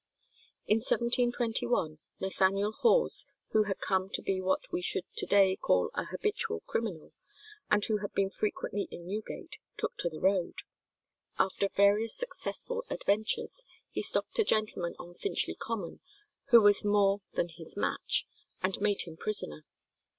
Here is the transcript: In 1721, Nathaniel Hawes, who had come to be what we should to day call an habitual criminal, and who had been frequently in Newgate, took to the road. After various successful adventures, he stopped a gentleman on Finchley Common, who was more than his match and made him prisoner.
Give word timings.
In 0.65 0.77
1721, 0.77 1.99
Nathaniel 2.19 2.71
Hawes, 2.71 3.23
who 3.51 3.65
had 3.65 3.77
come 3.79 4.09
to 4.09 4.23
be 4.23 4.41
what 4.41 4.61
we 4.71 4.81
should 4.81 5.05
to 5.17 5.27
day 5.27 5.55
call 5.55 5.91
an 5.93 6.07
habitual 6.07 6.61
criminal, 6.61 7.13
and 7.69 7.85
who 7.85 7.97
had 7.99 8.11
been 8.13 8.31
frequently 8.31 8.87
in 8.89 9.05
Newgate, 9.05 9.59
took 9.77 9.95
to 9.97 10.09
the 10.09 10.19
road. 10.19 10.61
After 11.37 11.69
various 11.69 12.15
successful 12.15 12.83
adventures, 12.89 13.63
he 13.91 14.01
stopped 14.01 14.39
a 14.39 14.43
gentleman 14.43 14.95
on 14.97 15.13
Finchley 15.13 15.53
Common, 15.53 15.99
who 16.49 16.63
was 16.63 16.83
more 16.83 17.21
than 17.33 17.49
his 17.49 17.77
match 17.77 18.25
and 18.63 18.81
made 18.81 19.01
him 19.01 19.17
prisoner. 19.17 19.65